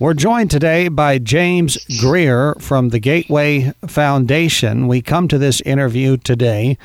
We're 0.00 0.14
joined 0.14 0.52
today 0.52 0.86
by 0.86 1.18
James 1.18 1.76
Greer 1.98 2.54
from 2.60 2.90
the 2.90 3.00
Gateway 3.00 3.72
Foundation. 3.84 4.86
We 4.86 5.02
come 5.02 5.26
to 5.26 5.38
this 5.38 5.60
interview 5.62 6.16
today 6.18 6.78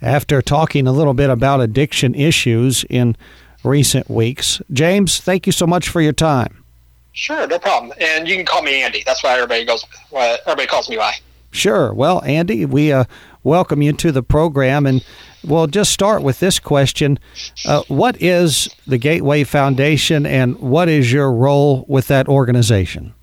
after 0.00 0.40
talking 0.40 0.86
a 0.86 0.92
little 0.92 1.12
bit 1.12 1.28
about 1.28 1.60
addiction 1.60 2.14
issues 2.14 2.82
in 2.88 3.14
recent 3.62 4.08
weeks. 4.08 4.62
James, 4.72 5.20
thank 5.20 5.44
you 5.44 5.52
so 5.52 5.66
much 5.66 5.90
for 5.90 6.00
your 6.00 6.14
time. 6.14 6.64
Sure, 7.12 7.46
no 7.46 7.58
problem. 7.58 7.92
And 8.00 8.26
you 8.26 8.36
can 8.36 8.46
call 8.46 8.62
me 8.62 8.82
Andy. 8.82 9.02
That's 9.04 9.22
why 9.22 9.34
everybody 9.34 9.66
goes. 9.66 9.84
Why 10.08 10.38
everybody 10.46 10.66
calls 10.66 10.88
me 10.88 10.96
by. 10.96 11.12
Sure. 11.50 11.92
Well, 11.92 12.24
Andy, 12.24 12.64
we 12.64 12.90
uh, 12.90 13.04
welcome 13.46 13.80
you 13.80 13.92
to 13.92 14.10
the 14.10 14.22
program, 14.22 14.84
and 14.84 15.04
we'll 15.44 15.68
just 15.68 15.92
start 15.92 16.22
with 16.22 16.40
this 16.40 16.58
question: 16.58 17.18
uh, 17.64 17.82
What 17.88 18.20
is 18.20 18.68
the 18.86 18.98
Gateway 18.98 19.44
Foundation, 19.44 20.26
and 20.26 20.58
what 20.58 20.88
is 20.88 21.12
your 21.12 21.32
role 21.32 21.84
with 21.88 22.08
that 22.08 22.28
organization? 22.28 23.14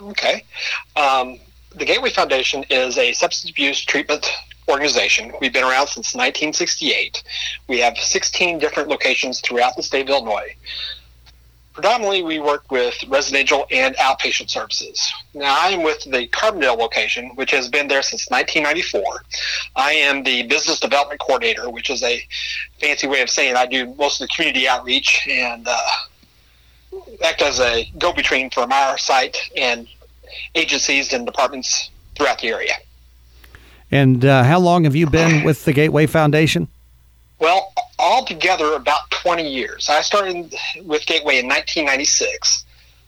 Okay. 0.00 0.44
Um, 0.96 1.38
the 1.76 1.84
Gateway 1.84 2.10
Foundation 2.10 2.64
is 2.68 2.98
a 2.98 3.12
substance 3.12 3.50
abuse 3.50 3.82
treatment 3.82 4.28
organization. 4.68 5.32
We've 5.40 5.52
been 5.52 5.64
around 5.64 5.86
since 5.86 6.14
1968. 6.14 7.22
We 7.68 7.78
have 7.80 7.96
16 7.96 8.58
different 8.58 8.88
locations 8.88 9.40
throughout 9.40 9.76
the 9.76 9.82
state 9.82 10.02
of 10.02 10.10
Illinois. 10.10 10.54
Predominantly, 11.72 12.22
we 12.22 12.38
work 12.38 12.70
with 12.70 12.94
residential 13.08 13.66
and 13.70 13.96
outpatient 13.96 14.50
services. 14.50 15.12
Now, 15.32 15.56
I 15.58 15.70
am 15.70 15.82
with 15.82 16.02
the 16.04 16.28
Carbondale 16.28 16.76
location, 16.76 17.30
which 17.34 17.50
has 17.52 17.68
been 17.68 17.88
there 17.88 18.02
since 18.02 18.28
1994. 18.28 19.22
I 19.76 19.92
am 19.92 20.22
the 20.22 20.42
business 20.42 20.78
development 20.80 21.20
coordinator, 21.20 21.70
which 21.70 21.88
is 21.88 22.02
a 22.02 22.22
fancy 22.78 23.06
way 23.06 23.22
of 23.22 23.30
saying 23.30 23.56
I 23.56 23.66
do 23.66 23.94
most 23.94 24.20
of 24.20 24.28
the 24.28 24.34
community 24.34 24.68
outreach 24.68 25.26
and 25.30 25.66
uh, 25.66 25.78
act 27.24 27.40
as 27.40 27.58
a 27.58 27.90
go 27.98 28.12
between 28.12 28.50
from 28.50 28.70
our 28.70 28.98
site 28.98 29.38
and 29.56 29.88
agencies 30.54 31.12
and 31.14 31.24
departments 31.24 31.90
throughout 32.16 32.38
the 32.40 32.48
area. 32.48 32.74
And 33.90 34.24
uh, 34.24 34.44
how 34.44 34.58
long 34.58 34.84
have 34.84 34.96
you 34.96 35.06
been 35.06 35.44
with 35.44 35.64
the 35.64 35.72
Gateway 35.72 36.06
Foundation? 36.06 36.68
Well, 37.42 37.72
altogether 37.98 38.74
about 38.74 39.10
20 39.10 39.50
years. 39.50 39.88
I 39.88 40.00
started 40.02 40.54
with 40.84 41.04
Gateway 41.06 41.40
in 41.40 41.48
1996, 41.48 42.64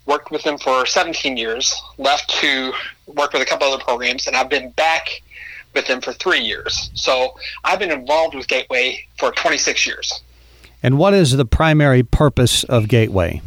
worked 0.06 0.32
with 0.32 0.42
them 0.42 0.58
for 0.58 0.84
17 0.86 1.36
years, 1.36 1.72
left 1.98 2.30
to 2.40 2.72
work 3.06 3.32
with 3.32 3.42
a 3.42 3.44
couple 3.44 3.68
other 3.68 3.80
programs, 3.80 4.26
and 4.26 4.34
I've 4.34 4.48
been 4.48 4.70
back 4.70 5.22
with 5.72 5.86
them 5.86 6.00
for 6.00 6.12
three 6.12 6.40
years. 6.40 6.90
So 6.94 7.36
I've 7.62 7.78
been 7.78 7.92
involved 7.92 8.34
with 8.34 8.48
Gateway 8.48 9.06
for 9.18 9.30
26 9.30 9.86
years. 9.86 10.20
And 10.82 10.98
what 10.98 11.14
is 11.14 11.36
the 11.36 11.44
primary 11.44 12.02
purpose 12.02 12.64
of 12.64 12.88
Gateway? 12.88 13.40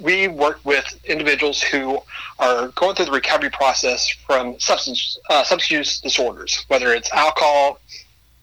We 0.00 0.26
work 0.26 0.58
with 0.64 0.98
individuals 1.04 1.62
who 1.62 2.00
are 2.40 2.68
going 2.74 2.96
through 2.96 3.04
the 3.04 3.12
recovery 3.12 3.50
process 3.50 4.08
from 4.26 4.58
substance 4.58 5.16
uh, 5.30 5.44
substance 5.44 5.70
use 5.70 6.00
disorders, 6.00 6.64
whether 6.66 6.92
it's 6.92 7.10
alcohol, 7.12 7.78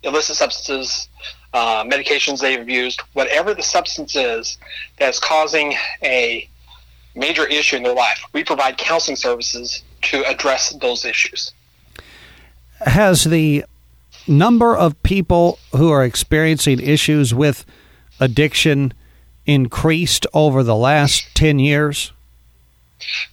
illicit 0.03 0.35
substances, 0.35 1.07
uh, 1.53 1.83
medications 1.83 2.41
they've 2.41 2.67
used, 2.67 3.01
whatever 3.13 3.53
the 3.53 3.63
substance 3.63 4.15
is 4.15 4.57
that's 4.97 5.19
causing 5.19 5.73
a 6.03 6.47
major 7.15 7.45
issue 7.45 7.75
in 7.77 7.83
their 7.83 7.93
life, 7.93 8.23
we 8.33 8.43
provide 8.43 8.77
counseling 8.77 9.15
services 9.15 9.83
to 10.01 10.23
address 10.25 10.69
those 10.81 11.05
issues. 11.05 11.53
Has 12.81 13.25
the 13.25 13.65
number 14.27 14.75
of 14.75 15.01
people 15.03 15.59
who 15.75 15.89
are 15.89 16.03
experiencing 16.03 16.79
issues 16.79 17.33
with 17.33 17.65
addiction 18.19 18.93
increased 19.45 20.25
over 20.33 20.63
the 20.63 20.75
last 20.75 21.23
10 21.35 21.59
years? 21.59 22.11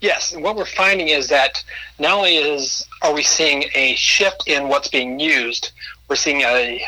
Yes, 0.00 0.32
and 0.32 0.42
what 0.42 0.56
we're 0.56 0.64
finding 0.64 1.08
is 1.08 1.28
that 1.28 1.62
not 1.98 2.18
only 2.18 2.36
is 2.36 2.86
are 3.02 3.14
we 3.14 3.22
seeing 3.22 3.64
a 3.74 3.94
shift 3.94 4.44
in 4.46 4.68
what's 4.68 4.88
being 4.88 5.20
used, 5.20 5.70
we're 6.10 6.16
seeing 6.16 6.42
a 6.42 6.84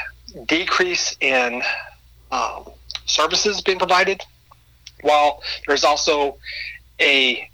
decrease 0.46 1.16
in 1.20 1.62
um, 2.32 2.64
services 3.06 3.60
being 3.60 3.78
provided, 3.78 4.20
while 5.02 5.40
there's 5.68 5.84
also 5.84 6.36
a 7.00 7.48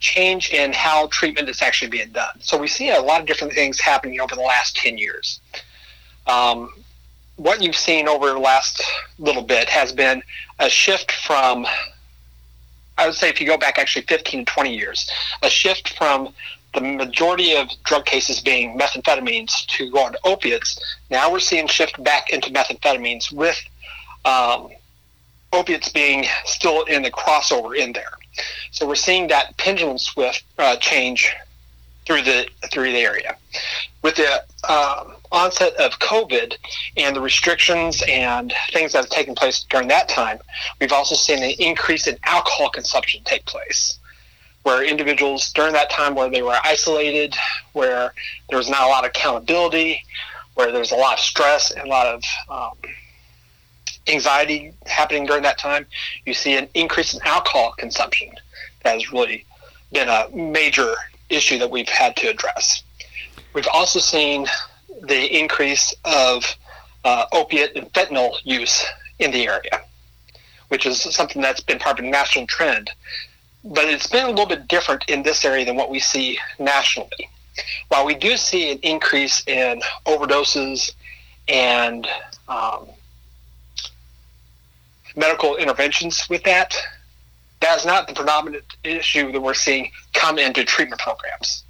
change 0.00 0.50
in 0.50 0.70
how 0.74 1.06
treatment 1.06 1.48
is 1.48 1.62
actually 1.62 1.88
being 1.88 2.10
done. 2.10 2.38
So 2.40 2.58
we 2.58 2.68
see 2.68 2.90
a 2.90 3.00
lot 3.00 3.22
of 3.22 3.26
different 3.26 3.54
things 3.54 3.80
happening 3.80 4.20
over 4.20 4.34
the 4.34 4.42
last 4.42 4.76
10 4.76 4.98
years. 4.98 5.40
Um, 6.26 6.70
what 7.36 7.62
you've 7.62 7.74
seen 7.74 8.06
over 8.06 8.28
the 8.28 8.38
last 8.38 8.82
little 9.18 9.42
bit 9.42 9.66
has 9.70 9.92
been 9.92 10.22
a 10.58 10.68
shift 10.68 11.10
from, 11.10 11.66
I 12.98 13.06
would 13.06 13.14
say, 13.14 13.30
if 13.30 13.40
you 13.40 13.46
go 13.46 13.56
back 13.56 13.78
actually 13.78 14.04
15 14.04 14.44
to 14.44 14.52
20 14.52 14.76
years, 14.76 15.10
a 15.42 15.48
shift 15.48 15.96
from 15.96 16.34
the 16.74 16.80
majority 16.80 17.56
of 17.56 17.68
drug 17.84 18.04
cases 18.04 18.40
being 18.40 18.78
methamphetamines 18.78 19.66
to 19.66 19.90
going 19.90 20.12
to 20.12 20.18
opiates. 20.24 20.78
Now 21.10 21.30
we're 21.30 21.40
seeing 21.40 21.66
shift 21.66 22.02
back 22.02 22.30
into 22.30 22.50
methamphetamines 22.50 23.32
with 23.32 23.58
um, 24.24 24.68
opiates 25.52 25.88
being 25.88 26.24
still 26.44 26.82
in 26.84 27.02
the 27.02 27.10
crossover 27.10 27.76
in 27.76 27.92
there. 27.92 28.12
So 28.72 28.86
we're 28.86 28.96
seeing 28.96 29.28
that 29.28 29.56
pendulum 29.56 29.98
swift 29.98 30.44
uh, 30.58 30.76
change 30.76 31.32
through 32.06 32.22
the 32.22 32.46
through 32.72 32.92
the 32.92 32.98
area. 32.98 33.36
With 34.02 34.16
the 34.16 34.42
uh, 34.64 35.04
onset 35.32 35.74
of 35.76 35.92
COVID 36.00 36.54
and 36.96 37.16
the 37.16 37.20
restrictions 37.20 38.02
and 38.08 38.52
things 38.72 38.92
that 38.92 39.04
have 39.04 39.10
taken 39.10 39.34
place 39.34 39.64
during 39.70 39.88
that 39.88 40.08
time, 40.08 40.38
we've 40.80 40.92
also 40.92 41.14
seen 41.14 41.42
an 41.42 41.52
increase 41.58 42.06
in 42.06 42.18
alcohol 42.24 42.68
consumption 42.68 43.22
take 43.24 43.46
place 43.46 43.98
where 44.64 44.82
individuals 44.82 45.52
during 45.52 45.74
that 45.74 45.90
time 45.90 46.14
where 46.14 46.30
they 46.30 46.42
were 46.42 46.58
isolated, 46.64 47.36
where 47.74 48.12
there 48.48 48.58
was 48.58 48.68
not 48.68 48.82
a 48.82 48.86
lot 48.86 49.04
of 49.04 49.10
accountability, 49.10 50.02
where 50.54 50.72
there 50.72 50.80
was 50.80 50.90
a 50.90 50.96
lot 50.96 51.14
of 51.14 51.20
stress 51.20 51.70
and 51.70 51.86
a 51.86 51.88
lot 51.88 52.06
of 52.06 52.22
um, 52.48 52.92
anxiety 54.08 54.72
happening 54.86 55.26
during 55.26 55.42
that 55.42 55.58
time, 55.58 55.86
you 56.24 56.32
see 56.32 56.56
an 56.56 56.66
increase 56.74 57.14
in 57.14 57.20
alcohol 57.24 57.74
consumption. 57.78 58.30
That 58.82 58.94
has 58.94 59.12
really 59.12 59.44
been 59.92 60.08
a 60.08 60.28
major 60.34 60.94
issue 61.28 61.58
that 61.58 61.70
we've 61.70 61.88
had 61.88 62.16
to 62.16 62.28
address. 62.28 62.82
We've 63.52 63.68
also 63.72 63.98
seen 63.98 64.46
the 65.02 65.38
increase 65.38 65.94
of 66.04 66.44
uh, 67.04 67.26
opiate 67.32 67.76
and 67.76 67.92
fentanyl 67.92 68.38
use 68.44 68.84
in 69.18 69.30
the 69.30 69.46
area, 69.46 69.82
which 70.68 70.86
is 70.86 71.02
something 71.02 71.42
that's 71.42 71.60
been 71.60 71.78
part 71.78 71.98
of 71.98 72.04
a 72.06 72.08
national 72.08 72.46
trend 72.46 72.90
but 73.64 73.84
it's 73.84 74.06
been 74.06 74.26
a 74.26 74.30
little 74.30 74.46
bit 74.46 74.68
different 74.68 75.04
in 75.08 75.22
this 75.22 75.44
area 75.44 75.64
than 75.64 75.76
what 75.76 75.90
we 75.90 75.98
see 75.98 76.38
nationally. 76.58 77.30
While 77.88 78.04
we 78.04 78.14
do 78.14 78.36
see 78.36 78.72
an 78.72 78.78
increase 78.82 79.42
in 79.46 79.80
overdoses 80.06 80.92
and 81.48 82.06
um, 82.48 82.88
medical 85.16 85.56
interventions 85.56 86.28
with 86.28 86.42
that, 86.44 86.76
that 87.60 87.78
is 87.78 87.86
not 87.86 88.06
the 88.06 88.12
predominant 88.12 88.64
issue 88.82 89.32
that 89.32 89.40
we're 89.40 89.54
seeing 89.54 89.90
come 90.12 90.38
into 90.38 90.64
treatment 90.64 91.00
programs. 91.00 91.64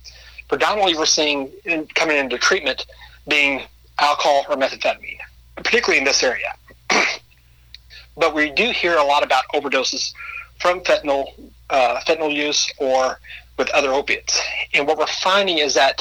Predominantly, 0.49 0.97
we're 0.97 1.07
seeing 1.07 1.51
in, 1.65 1.87
coming 1.95 2.17
into 2.17 2.39
treatment 2.39 2.87
being 3.29 3.63
alcohol 4.01 4.45
or 4.49 4.57
methamphetamine, 4.57 5.19
particularly 5.57 5.99
in 5.99 6.05
this 6.05 6.23
area. 6.23 6.53
but 8.17 8.35
we 8.35 8.51
do 8.51 8.71
hear 8.71 8.97
a 8.97 9.05
lot 9.05 9.23
about 9.23 9.45
overdoses 9.55 10.13
from 10.59 10.81
fentanyl 10.81 11.27
uh, 11.71 12.01
fentanyl 12.07 12.35
use 12.35 12.73
or 12.79 13.19
with 13.57 13.71
other 13.71 13.93
opiates. 13.93 14.41
And 14.73 14.87
what 14.87 14.99
we're 14.99 15.07
finding 15.07 15.59
is 15.59 15.75
that 15.75 16.01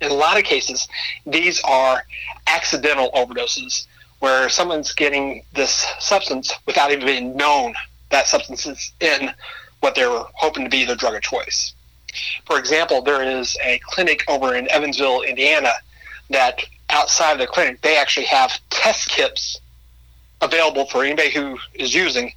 in 0.00 0.10
a 0.10 0.14
lot 0.14 0.38
of 0.38 0.44
cases, 0.44 0.88
these 1.26 1.60
are 1.62 2.04
accidental 2.46 3.10
overdoses 3.12 3.86
where 4.18 4.48
someone's 4.48 4.92
getting 4.92 5.42
this 5.52 5.86
substance 5.98 6.52
without 6.66 6.92
even 6.92 7.06
being 7.06 7.36
known 7.36 7.74
that 8.10 8.26
substance 8.26 8.66
is 8.66 8.92
in 9.00 9.32
what 9.80 9.94
they're 9.94 10.22
hoping 10.34 10.64
to 10.64 10.70
be 10.70 10.84
their 10.84 10.96
drug 10.96 11.14
of 11.14 11.22
choice. 11.22 11.74
For 12.46 12.58
example, 12.58 13.02
there 13.02 13.22
is 13.22 13.56
a 13.64 13.80
clinic 13.84 14.22
over 14.28 14.54
in 14.54 14.70
Evansville, 14.70 15.22
Indiana, 15.22 15.72
that 16.30 16.62
outside 16.90 17.32
of 17.32 17.38
the 17.38 17.46
clinic, 17.46 17.80
they 17.80 17.96
actually 17.96 18.26
have 18.26 18.60
test 18.70 19.08
kits 19.08 19.60
available 20.40 20.86
for 20.86 21.04
anybody 21.04 21.30
who 21.30 21.58
is 21.74 21.94
using 21.94 22.32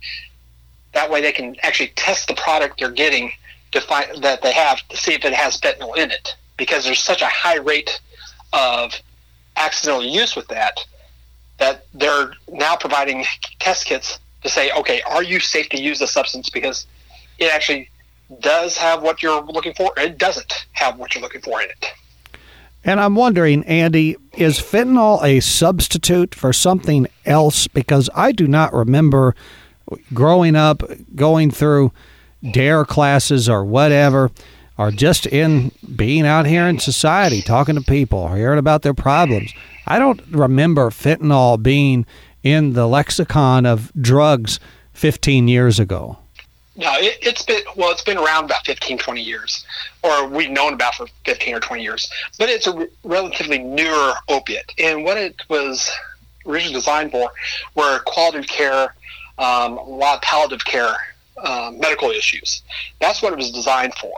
that 0.96 1.12
way, 1.12 1.22
they 1.22 1.32
can 1.32 1.56
actually 1.62 1.90
test 1.96 2.28
the 2.28 2.34
product 2.34 2.80
they're 2.80 2.90
getting 2.90 3.32
to 3.72 3.82
find 3.82 4.24
that 4.24 4.42
they 4.42 4.54
have 4.54 4.80
to 4.88 4.98
see 4.98 5.14
if 5.14 5.24
it 5.24 5.34
has 5.34 5.60
fentanyl 5.60 5.96
in 5.96 6.10
it. 6.10 6.36
Because 6.58 6.86
there's 6.86 7.00
such 7.00 7.22
a 7.22 7.28
high 7.28 7.58
rate 7.58 8.02
of 8.54 8.94
accidental 9.58 10.04
use 10.04 10.36
with 10.36 10.48
that 10.48 10.80
that 11.58 11.86
they're 11.94 12.32
now 12.50 12.76
providing 12.76 13.26
test 13.60 13.86
kits 13.86 14.20
to 14.44 14.50
say, 14.50 14.72
okay, 14.72 15.02
are 15.10 15.24
you 15.24 15.40
safe 15.40 15.70
to 15.70 15.80
use 15.80 16.00
the 16.00 16.08
substance? 16.08 16.50
Because 16.50 16.86
it 17.40 17.54
actually 17.54 17.90
does 18.40 18.78
have 18.78 19.02
what 19.02 19.22
you're 19.22 19.42
looking 19.44 19.74
for, 19.74 19.94
or 19.98 20.04
it 20.04 20.18
doesn't 20.18 20.66
have 20.74 20.98
what 20.98 21.14
you're 21.14 21.22
looking 21.22 21.42
for 21.42 21.62
in 21.62 21.70
it. 21.70 21.94
And 22.84 23.00
I'm 23.00 23.16
wondering, 23.16 23.64
Andy, 23.66 24.16
is 24.34 24.60
fentanyl 24.60 25.24
a 25.24 25.40
substitute 25.40 26.36
for 26.36 26.54
something 26.54 27.08
else? 27.26 27.68
Because 27.68 28.10
I 28.14 28.32
do 28.32 28.48
not 28.48 28.74
remember 28.74 29.36
growing 30.14 30.56
up, 30.56 30.84
going 31.16 31.52
through 31.52 31.92
D.A.R.E. 32.52 32.86
classes 32.86 33.50
or 33.50 33.66
whatever 33.66 34.32
or 34.78 34.92
just 34.92 35.26
in 35.26 35.72
being 35.96 36.26
out 36.26 36.46
here 36.46 36.68
in 36.68 36.80
society 36.80 37.42
talking 37.42 37.76
to 37.76 37.82
people 37.82 38.34
hearing 38.34 38.60
about 38.60 38.82
their 38.82 38.94
problems 38.94 39.54
i 39.88 39.98
don't 39.98 40.22
remember 40.30 40.90
fentanyl 40.90 41.62
being 41.62 42.06
in 42.44 42.74
the 42.74 42.88
lexicon 42.88 43.66
of 43.66 43.92
drugs 44.00 44.60
15 44.94 45.48
years 45.48 45.80
ago 45.80 46.18
no, 46.78 46.92
it, 46.96 47.24
has 47.24 47.42
been 47.44 47.62
well. 47.78 47.92
It's 47.92 48.02
been 48.02 48.18
around 48.18 48.46
about 48.46 48.66
15, 48.66 48.98
20 48.98 49.22
years, 49.22 49.66
or 50.04 50.28
we've 50.28 50.52
known 50.52 50.74
about 50.74 50.96
for 50.96 51.08
15 51.24 51.56
or 51.56 51.62
20 51.62 51.82
years. 51.82 52.10
But 52.38 52.50
it's 52.50 52.68
a 52.68 52.90
relatively 53.06 53.60
newer 53.60 54.14
opiate, 54.28 54.74
and 54.78 55.06
what 55.06 55.16
it 55.16 55.42
was 55.48 55.90
originally 56.46 56.74
designed 56.74 57.12
for 57.12 57.32
were 57.76 58.00
quality 58.00 58.46
care, 58.46 58.94
um, 59.38 59.78
a 59.78 59.84
lot 59.84 60.16
of 60.16 60.22
palliative 60.22 60.66
care, 60.66 60.96
um, 61.44 61.80
medical 61.80 62.10
issues. 62.10 62.64
That's 63.00 63.22
what 63.22 63.34
it 63.34 63.38
was 63.38 63.52
designed 63.52 63.94
for. 63.96 64.14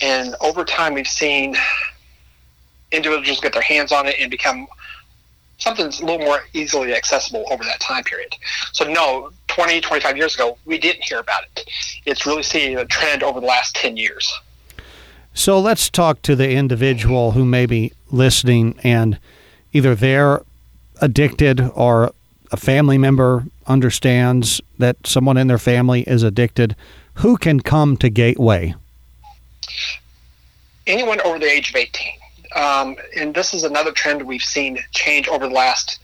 And 0.00 0.34
over 0.40 0.64
time, 0.64 0.94
we've 0.94 1.06
seen 1.06 1.56
individuals 2.92 3.40
get 3.40 3.52
their 3.52 3.62
hands 3.62 3.92
on 3.92 4.06
it 4.06 4.16
and 4.20 4.30
become 4.30 4.66
something 5.58 5.84
that's 5.84 6.00
a 6.00 6.04
little 6.04 6.24
more 6.24 6.40
easily 6.54 6.94
accessible 6.94 7.44
over 7.50 7.62
that 7.64 7.80
time 7.80 8.02
period. 8.04 8.34
So 8.72 8.90
no, 8.90 9.30
20, 9.48 9.80
25 9.80 10.16
years 10.16 10.34
ago, 10.34 10.56
we 10.64 10.78
didn't 10.78 11.02
hear 11.04 11.18
about 11.18 11.42
it. 11.44 11.68
It's 12.06 12.26
really 12.26 12.42
seen 12.42 12.78
a 12.78 12.86
trend 12.86 13.22
over 13.22 13.40
the 13.40 13.46
last 13.46 13.76
10 13.76 13.96
years. 13.96 14.32
So 15.34 15.60
let's 15.60 15.90
talk 15.90 16.22
to 16.22 16.34
the 16.34 16.50
individual 16.50 17.32
who 17.32 17.44
may 17.44 17.66
be 17.66 17.92
listening 18.10 18.78
and 18.82 19.18
either 19.72 19.94
they're 19.94 20.42
addicted 21.00 21.60
or 21.74 22.12
a 22.52 22.56
family 22.56 22.98
member 22.98 23.46
understands 23.66 24.60
that 24.78 24.96
someone 25.04 25.36
in 25.36 25.46
their 25.46 25.58
family 25.58 26.02
is 26.02 26.22
addicted. 26.22 26.74
Who 27.14 27.36
can 27.36 27.60
come 27.60 27.96
to 27.98 28.08
Gateway? 28.08 28.74
Anyone 30.86 31.20
over 31.20 31.38
the 31.38 31.50
age 31.50 31.70
of 31.70 31.76
18 31.76 32.12
um, 32.54 32.96
and 33.16 33.34
this 33.34 33.54
is 33.54 33.64
another 33.64 33.92
trend 33.92 34.22
we've 34.22 34.42
seen 34.42 34.78
change 34.92 35.28
over 35.28 35.46
the 35.46 35.54
last 35.54 36.00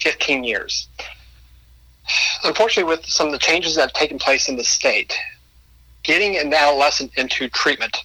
15 0.00 0.44
years. 0.44 0.88
Unfortunately, 2.44 2.90
with 2.90 3.04
some 3.06 3.26
of 3.26 3.32
the 3.32 3.38
changes 3.38 3.76
that 3.76 3.82
have 3.82 3.92
taken 3.92 4.18
place 4.18 4.48
in 4.48 4.56
the 4.56 4.64
state, 4.64 5.16
getting 6.02 6.36
an 6.36 6.52
adolescent 6.52 7.12
into 7.16 7.48
treatment, 7.48 7.96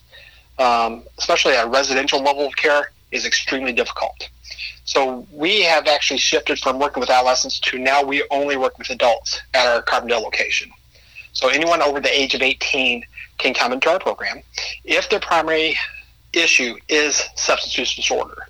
um, 0.59 1.03
especially 1.17 1.53
at 1.53 1.65
a 1.65 1.69
residential 1.69 2.21
level 2.21 2.45
of 2.45 2.55
care, 2.55 2.91
is 3.11 3.25
extremely 3.25 3.71
difficult. 3.71 4.29
So 4.87 5.27
we 5.31 5.63
have 5.63 5.85
actually 5.85 6.17
shifted 6.17 6.59
from 6.59 6.79
working 6.79 7.01
with 7.01 7.09
adolescents 7.09 7.59
to 7.59 7.77
now 7.77 8.03
we 8.03 8.25
only 8.31 8.55
work 8.55 8.77
with 8.77 8.89
adults 8.89 9.41
at 9.53 9.67
our 9.67 9.83
Carbondale 9.83 10.23
location. 10.23 10.71
So 11.33 11.49
anyone 11.49 11.81
over 11.81 11.99
the 11.99 12.09
age 12.09 12.33
of 12.33 12.41
18 12.41 13.05
can 13.37 13.53
come 13.53 13.73
into 13.73 13.89
our 13.89 13.99
program. 13.99 14.41
If 14.85 15.09
their 15.09 15.19
primary 15.19 15.77
issue 16.31 16.77
is 16.87 17.21
substance 17.35 17.77
use 17.77 17.95
disorder. 17.95 18.47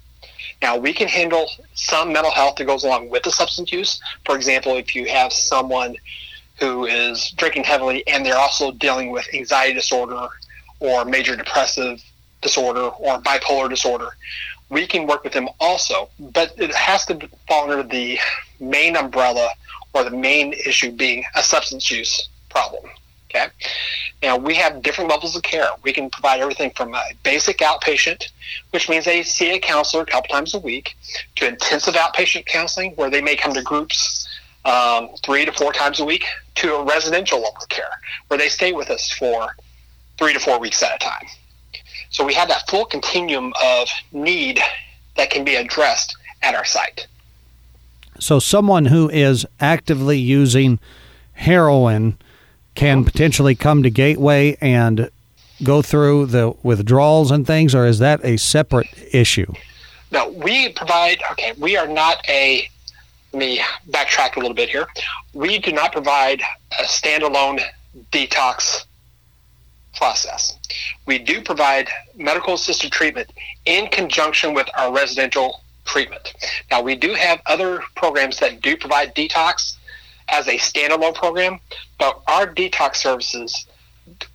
Now, 0.61 0.77
we 0.77 0.93
can 0.93 1.07
handle 1.07 1.49
some 1.73 2.13
mental 2.13 2.31
health 2.31 2.55
that 2.57 2.65
goes 2.65 2.83
along 2.83 3.09
with 3.09 3.23
the 3.23 3.31
substance 3.31 3.71
use. 3.71 3.99
For 4.25 4.35
example, 4.35 4.77
if 4.77 4.95
you 4.95 5.05
have 5.07 5.33
someone 5.33 5.95
who 6.59 6.85
is 6.85 7.31
drinking 7.31 7.63
heavily 7.63 8.07
and 8.07 8.25
they're 8.25 8.37
also 8.37 8.71
dealing 8.71 9.11
with 9.11 9.27
anxiety 9.33 9.73
disorder 9.73 10.27
or 10.79 11.05
major 11.05 11.35
depressive 11.35 12.03
disorder 12.41 12.89
or 12.89 13.19
bipolar 13.21 13.69
disorder, 13.69 14.09
we 14.69 14.85
can 14.85 15.07
work 15.07 15.23
with 15.23 15.33
them 15.33 15.47
also. 15.59 16.09
But 16.19 16.53
it 16.57 16.73
has 16.73 17.05
to 17.05 17.29
fall 17.47 17.71
under 17.71 17.83
the 17.83 18.19
main 18.59 18.95
umbrella 18.95 19.49
or 19.93 20.03
the 20.03 20.11
main 20.11 20.53
issue 20.53 20.91
being 20.91 21.23
a 21.35 21.43
substance 21.43 21.89
use 21.89 22.29
problem. 22.49 22.91
Okay. 23.29 23.47
Now 24.23 24.37
we 24.37 24.55
have 24.55 24.81
different 24.81 25.09
levels 25.09 25.35
of 25.35 25.43
care. 25.43 25.67
We 25.83 25.91
can 25.91 26.09
provide 26.09 26.39
everything 26.39 26.71
from 26.71 26.93
a 26.95 27.03
basic 27.23 27.57
outpatient, 27.57 28.29
which 28.71 28.87
means 28.89 29.05
they 29.05 29.21
see 29.23 29.51
a 29.51 29.59
counselor 29.59 30.03
a 30.03 30.05
couple 30.05 30.33
times 30.33 30.53
a 30.53 30.59
week, 30.59 30.95
to 31.35 31.47
intensive 31.47 31.95
outpatient 31.95 32.45
counseling, 32.45 32.93
where 32.95 33.09
they 33.09 33.21
may 33.21 33.35
come 33.35 33.53
to 33.53 33.61
groups 33.61 34.27
um, 34.63 35.09
three 35.23 35.45
to 35.45 35.51
four 35.51 35.73
times 35.73 35.99
a 35.99 36.05
week, 36.05 36.25
to 36.55 36.75
a 36.75 36.83
residential 36.83 37.39
level 37.39 37.57
of 37.61 37.69
care, 37.69 37.89
where 38.27 38.37
they 38.37 38.49
stay 38.49 38.71
with 38.71 38.89
us 38.89 39.11
for 39.11 39.55
three 40.17 40.33
to 40.33 40.39
four 40.39 40.59
weeks 40.59 40.81
at 40.81 40.95
a 40.95 40.99
time. 40.99 41.27
So 42.09 42.25
we 42.25 42.33
have 42.33 42.47
that 42.49 42.67
full 42.69 42.85
continuum 42.85 43.53
of 43.63 43.89
need 44.11 44.59
that 45.15 45.29
can 45.29 45.43
be 45.43 45.55
addressed 45.55 46.15
at 46.41 46.55
our 46.55 46.65
site. 46.65 47.07
So 48.19 48.39
someone 48.39 48.85
who 48.85 49.09
is 49.09 49.45
actively 49.59 50.17
using 50.17 50.79
heroin 51.33 52.17
can 52.75 53.03
potentially 53.03 53.55
come 53.55 53.83
to 53.83 53.89
Gateway 53.89 54.57
and 54.61 55.09
go 55.63 55.81
through 55.81 56.27
the 56.27 56.53
withdrawals 56.63 57.31
and 57.31 57.45
things, 57.45 57.73
or 57.73 57.85
is 57.85 57.99
that 57.99 58.23
a 58.23 58.37
separate 58.37 58.87
issue? 59.11 59.51
No, 60.11 60.29
we 60.29 60.69
provide, 60.69 61.19
okay, 61.31 61.53
we 61.57 61.75
are 61.77 61.87
not 61.87 62.23
a, 62.29 62.67
let 63.33 63.39
me 63.39 63.61
backtrack 63.89 64.35
a 64.35 64.39
little 64.39 64.55
bit 64.55 64.69
here. 64.69 64.87
We 65.33 65.59
do 65.59 65.71
not 65.71 65.91
provide 65.91 66.41
a 66.79 66.83
standalone 66.83 67.61
detox 68.11 68.85
process. 69.97 70.57
We 71.05 71.19
do 71.19 71.41
provide 71.41 71.89
medical 72.15 72.53
assisted 72.53 72.91
treatment 72.91 73.31
in 73.65 73.87
conjunction 73.87 74.53
with 74.53 74.67
our 74.77 74.93
residential 74.93 75.61
treatment. 75.85 76.33
Now, 76.69 76.81
we 76.81 76.95
do 76.95 77.13
have 77.13 77.41
other 77.45 77.81
programs 77.95 78.39
that 78.39 78.61
do 78.61 78.77
provide 78.77 79.15
detox, 79.15 79.77
as 80.29 80.47
a 80.47 80.57
standalone 80.57 81.15
program, 81.15 81.59
but 81.97 82.21
our 82.27 82.47
detox 82.47 82.97
services 82.97 83.65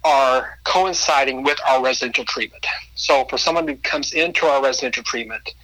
are 0.05 0.59
coinciding 0.65 1.43
with 1.43 1.59
our 1.67 1.83
residential 1.83 2.25
treatment. 2.25 2.67
So 2.95 3.25
for 3.27 3.39
someone 3.39 3.67
who 3.69 3.77
comes 3.77 4.13
into 4.13 4.47
our 4.47 4.63
residential 4.63 5.03
treatment, 5.03 5.55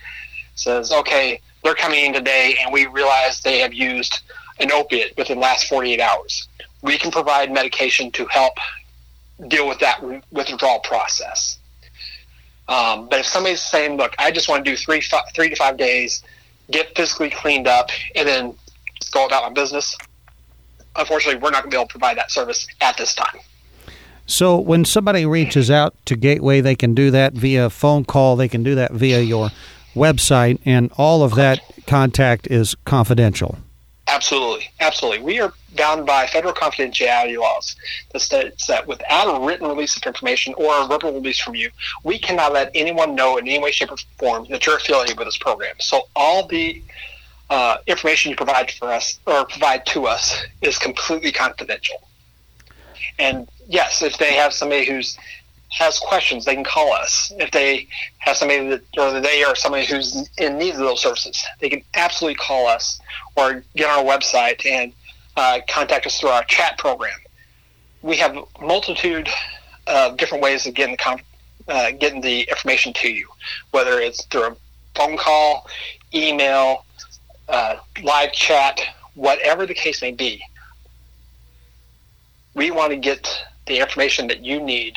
says, 0.55 0.93
okay, 0.93 1.41
they're 1.63 1.75
coming 1.75 2.07
in 2.07 2.13
today 2.13 2.57
and 2.61 2.73
we 2.73 2.87
realize 2.87 3.41
they 3.41 3.61
have 3.61 3.73
used 3.73 4.21
an 4.61 4.73
opiate 4.73 5.17
within 5.17 5.37
the 5.37 5.43
last 5.43 5.69
48 5.69 6.01
hours. 6.01 6.49
We 6.83 6.99
can 6.99 7.11
provide 7.11 7.53
medication 7.53 8.11
to 8.13 8.27
help 8.27 8.55
deal 9.47 9.69
with 9.69 9.79
that 9.79 10.03
withdrawal 10.33 10.81
process. 10.81 11.59
Um, 12.69 13.09
but 13.09 13.21
if 13.21 13.27
somebody's 13.27 13.63
saying, 13.63 13.97
look, 13.97 14.15
I 14.19 14.31
just 14.31 14.49
want 14.49 14.65
to 14.65 14.71
do 14.71 14.77
three, 14.77 15.01
five, 15.01 15.25
three 15.35 15.49
to 15.49 15.57
five 15.57 15.77
days, 15.77 16.23
get 16.71 16.95
physically 16.97 17.31
cleaned 17.31 17.67
up, 17.67 17.91
and 18.15 18.29
then 18.29 18.55
go 19.13 19.25
about 19.25 19.45
my 19.45 19.51
business, 19.51 19.97
unfortunately, 20.97 21.41
we're 21.41 21.51
not 21.51 21.63
going 21.63 21.71
to 21.71 21.77
be 21.77 21.81
able 21.81 21.87
to 21.87 21.93
provide 21.93 22.19
that 22.19 22.31
service 22.31 22.67
at 22.81 22.97
this 22.97 23.15
time. 23.15 23.41
So, 24.27 24.59
when 24.59 24.85
somebody 24.85 25.25
reaches 25.25 25.71
out 25.71 25.95
to 26.05 26.15
Gateway, 26.15 26.61
they 26.61 26.77
can 26.77 26.95
do 26.95 27.11
that 27.11 27.33
via 27.33 27.71
phone 27.71 28.05
call, 28.05 28.37
they 28.37 28.49
can 28.49 28.63
do 28.63 28.75
that 28.75 28.93
via 28.93 29.21
your 29.21 29.51
website, 29.95 30.61
and 30.67 30.93
all 30.99 31.23
of 31.23 31.35
that 31.37 31.61
contact 31.87 32.47
is 32.49 32.75
confidential. 32.85 33.59
Absolutely. 34.09 34.71
Absolutely. 34.81 35.23
We 35.23 35.39
are 35.39 35.53
bound 35.77 36.07
by 36.07 36.27
federal 36.27 36.55
confidentiality 36.55 37.39
laws 37.39 37.77
that 38.13 38.21
states 38.21 38.67
that 38.67 38.87
without 38.87 39.27
a 39.27 39.45
written 39.45 39.69
release 39.69 39.97
of 39.99 40.03
information 40.05 40.55
or 40.55 40.83
a 40.83 40.87
verbal 40.87 41.13
release 41.13 41.39
from 41.39 41.55
you, 41.55 41.71
we 42.05 42.19
cannot 42.19 42.55
let 42.55 42.71
anyone 42.75 43.15
know 43.15 43.37
in 43.37 43.47
any 43.47 43.59
way, 43.59 43.71
shape, 43.71 43.93
or 43.93 43.99
form 44.19 44.47
that 44.49 44.65
you're 44.65 44.77
affiliated 44.77 45.19
with 45.19 45.29
this 45.29 45.37
program. 45.37 45.75
So 45.79 46.09
all 46.17 46.47
the 46.47 46.83
uh, 47.51 47.79
information 47.87 48.31
you 48.31 48.37
provide 48.37 48.71
for 48.71 48.91
us 48.91 49.19
or 49.27 49.45
provide 49.45 49.85
to 49.87 50.07
us 50.07 50.43
is 50.63 50.79
completely 50.79 51.31
confidential. 51.31 51.97
And 53.19 53.47
yes, 53.67 54.01
if 54.01 54.17
they 54.17 54.35
have 54.35 54.55
somebody 54.55 54.87
who's 54.87 55.19
has 55.71 55.99
questions, 55.99 56.45
they 56.45 56.55
can 56.55 56.65
call 56.65 56.93
us. 56.93 57.33
If 57.39 57.51
they 57.51 57.89
have 58.19 58.37
somebody 58.37 58.69
that, 58.69 58.83
or 58.97 59.21
they 59.21 59.45
are 59.45 59.55
somebody 59.55 59.87
who's 59.87 60.29
in 60.39 60.59
need 60.59 60.75
of 60.75 60.79
those 60.79 61.03
services, 61.03 61.45
they 61.61 61.69
can 61.69 61.83
absolutely 61.95 62.37
call 62.37 62.67
us 62.67 63.01
or 63.37 63.65
get 63.77 63.91
on 63.91 63.99
our 63.99 64.05
website 64.05 64.65
and 64.67 64.93
uh, 65.37 65.61
contact 65.69 66.07
us 66.07 66.19
through 66.19 66.31
our 66.31 66.45
chat 66.45 66.79
program. 66.79 67.19
We 68.03 68.17
have 68.17 68.37
a 68.37 68.65
multitude 68.65 69.29
of 69.87 70.17
different 70.17 70.43
ways 70.43 70.67
of 70.67 70.75
getting 70.75 70.97
the 70.97 71.19
uh, 71.69 71.91
getting 71.93 72.21
the 72.21 72.43
information 72.43 72.93
to 72.95 73.11
you, 73.13 73.29
whether 73.73 74.01
it's 74.01 74.25
through 74.27 74.45
a 74.45 74.57
phone 74.95 75.19
call, 75.19 75.67
email, 76.15 76.87
uh, 77.49 77.77
live 78.03 78.33
chat, 78.33 78.81
whatever 79.15 79.67
the 79.67 79.75
case 79.75 80.01
may 80.01 80.13
be. 80.13 80.43
We 82.55 82.71
want 82.71 82.91
to 82.91 82.97
get 82.97 83.45
the 83.67 83.79
information 83.79 84.27
that 84.29 84.45
you 84.45 84.61
need 84.61 84.97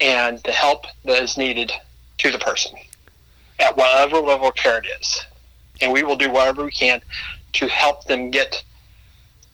and 0.00 0.38
the 0.44 0.52
help 0.52 0.86
that 1.04 1.22
is 1.22 1.36
needed 1.36 1.72
to 2.18 2.30
the 2.30 2.38
person 2.38 2.72
at 3.58 3.76
whatever 3.76 4.18
level 4.18 4.48
of 4.48 4.54
care 4.54 4.78
it 4.78 4.86
is. 5.00 5.24
And 5.80 5.92
we 5.92 6.02
will 6.02 6.16
do 6.16 6.30
whatever 6.30 6.64
we 6.64 6.70
can 6.70 7.00
to 7.54 7.68
help 7.68 8.04
them 8.04 8.30
get 8.30 8.62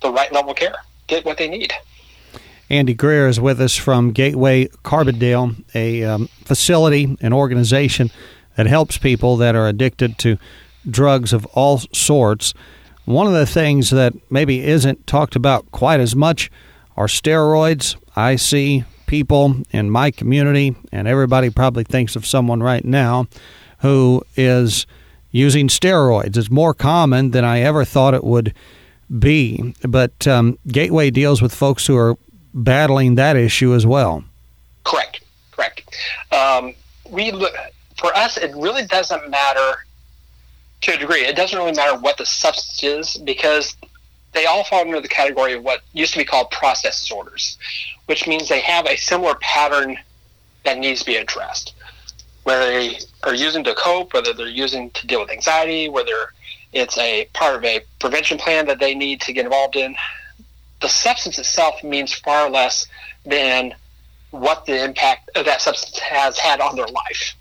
the 0.03 0.11
right 0.11 0.33
level 0.33 0.53
of 0.53 0.57
care, 0.57 0.77
get 1.07 1.25
what 1.25 1.39
they 1.39 1.49
need. 1.49 1.73
Andy 2.71 2.95
Greer 2.95 3.29
is 3.29 3.39
with 3.39 3.61
us 3.61 3.77
from 3.77 4.13
Gateway 4.13 4.67
Carbondale, 4.85 5.63
a 5.75 6.03
um, 6.03 6.29
facility, 6.45 7.17
an 7.21 7.33
organization 7.33 8.11
that 8.57 8.67
helps 8.67 8.97
people 8.97 9.37
that 9.37 9.55
are 9.55 9.69
addicted 9.69 10.19
to 10.19 10.39
drugs 10.89 11.33
of 11.33 11.45
all 11.47 11.79
sorts. 11.93 12.55
One 13.05 13.27
of 13.27 13.35
the 13.35 13.47
things 13.47 13.91
that 13.91 14.15
maybe 14.31 14.65
isn't 14.65 15.07
talked 15.07 15.37
about 15.37 15.71
quite 15.73 16.01
as 16.01 16.17
much 16.17 16.51
are 16.97 17.07
steroids. 17.07 17.97
I 18.17 18.37
see 18.37 18.85
people 19.07 19.57
in 19.71 19.91
my 19.91 20.11
community, 20.11 20.75
and 20.93 21.09
everybody 21.09 21.51
probably 21.51 21.85
thinks 21.85 22.17
of 22.17 22.27
someone 22.27 22.63
right 22.63 22.85
now 22.85 23.27
who 23.79 24.23
is 24.37 24.87
using 25.31 25.69
steroids. 25.69 26.37
It's 26.37 26.51
more 26.51 26.75
common 26.75 27.33
than 27.33 27.45
I 27.45 27.61
ever 27.61 27.85
thought 27.85 28.15
it 28.15 28.25
would 28.25 28.55
be. 29.19 29.75
But 29.83 30.27
um, 30.27 30.59
Gateway 30.67 31.11
deals 31.11 31.43
with 31.43 31.55
folks 31.55 31.87
who 31.87 31.97
are 31.97 32.17
battling 32.55 33.17
that 33.17 33.37
issue 33.37 33.75
as 33.75 33.87
well. 33.87 34.25
Correct. 34.85 35.23
Correct. 35.51 35.95
Um, 36.33 36.75
we 37.11 37.31
for 37.99 38.15
us. 38.17 38.37
It 38.37 38.55
really 38.57 38.87
doesn't 38.87 39.31
matter 39.31 39.85
to 40.83 40.95
a 40.95 40.97
degree. 40.99 41.25
It 41.25 41.37
doesn't 41.37 41.59
really 41.59 41.73
matter 41.73 41.99
what 41.99 42.17
the 42.19 42.27
substance 42.27 42.83
is 42.83 43.23
because 43.23 43.77
they 44.35 44.47
all 44.47 44.65
fall 44.65 44.81
under 44.81 45.01
the 45.01 45.09
category 45.09 45.55
of 45.55 45.63
what 45.63 45.83
used 45.93 46.13
to 46.13 46.19
be 46.19 46.25
called 46.25 46.51
process 46.51 47.01
disorders, 47.01 47.57
which 48.07 48.27
means 48.27 48.49
they 48.49 48.61
have 48.61 48.87
a 48.87 48.97
similar 48.97 49.35
pattern 49.37 49.97
that 50.65 50.79
needs 50.79 51.01
to 51.01 51.07
be 51.07 51.17
addressed. 51.17 51.75
Whether 52.43 52.67
they 52.67 52.99
are 53.23 53.35
using 53.35 53.65
to 53.65 53.75
cope, 53.75 54.13
whether 54.13 54.33
they're 54.33 54.49
using 54.49 54.91
to 54.91 55.07
deal 55.07 55.21
with 55.21 55.31
anxiety, 55.31 55.89
whether 55.89 56.33
it's 56.73 56.99
a 56.99 57.27
part 57.33 57.57
of 57.57 57.65
a 57.65 57.85
prevention 58.01 58.37
plan 58.37 58.67
that 58.67 58.81
they 58.81 58.95
need 58.95 59.21
to 59.23 59.33
get 59.33 59.47
involved 59.47 59.77
in, 59.77 59.97
the 60.83 60.89
substance 60.89 61.39
itself 61.39 61.83
means 61.83 62.13
far 62.13 62.51
less 62.51 62.87
than 63.25 63.75
what 64.31 64.67
the 64.67 64.85
impact 64.85 65.31
of 65.37 65.47
that 65.47 65.63
substance 65.63 65.99
has 66.01 66.39
had 66.39 66.61
on 66.61 66.77
their 66.77 66.87
life. 66.87 67.35